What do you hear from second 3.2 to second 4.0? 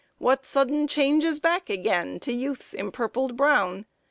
brown!